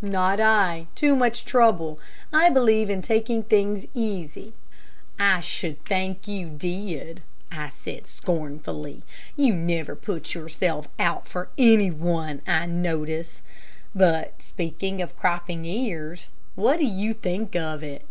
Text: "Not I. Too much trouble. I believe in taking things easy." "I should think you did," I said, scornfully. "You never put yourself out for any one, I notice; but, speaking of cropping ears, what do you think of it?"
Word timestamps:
"Not 0.00 0.40
I. 0.40 0.86
Too 0.94 1.14
much 1.14 1.44
trouble. 1.44 1.98
I 2.32 2.48
believe 2.48 2.88
in 2.88 3.02
taking 3.02 3.42
things 3.42 3.84
easy." 3.92 4.54
"I 5.18 5.40
should 5.40 5.84
think 5.84 6.26
you 6.26 6.48
did," 6.48 7.20
I 7.52 7.68
said, 7.68 8.06
scornfully. 8.06 9.02
"You 9.36 9.54
never 9.54 9.94
put 9.94 10.32
yourself 10.32 10.88
out 10.98 11.28
for 11.28 11.50
any 11.58 11.90
one, 11.90 12.40
I 12.46 12.64
notice; 12.64 13.42
but, 13.94 14.42
speaking 14.42 15.02
of 15.02 15.18
cropping 15.18 15.66
ears, 15.66 16.30
what 16.54 16.78
do 16.78 16.86
you 16.86 17.12
think 17.12 17.54
of 17.54 17.82
it?" 17.82 18.06